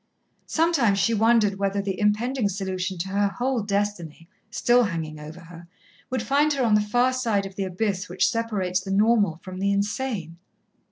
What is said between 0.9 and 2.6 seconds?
she wondered whether the impending